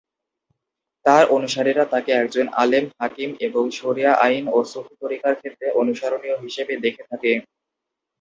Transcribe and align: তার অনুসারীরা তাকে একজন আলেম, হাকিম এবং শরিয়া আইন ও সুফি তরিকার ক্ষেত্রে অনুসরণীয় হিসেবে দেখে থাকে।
তার 1.05 1.23
অনুসারীরা 1.29 1.83
তাকে 1.85 2.11
একজন 2.15 2.45
আলেম, 2.55 2.85
হাকিম 2.99 3.29
এবং 3.47 3.63
শরিয়া 3.79 4.11
আইন 4.25 4.43
ও 4.47 4.69
সুফি 4.71 4.95
তরিকার 5.01 5.33
ক্ষেত্রে 5.35 5.67
অনুসরণীয় 5.81 6.37
হিসেবে 6.37 6.73
দেখে 6.85 7.03
থাকে। 7.11 7.31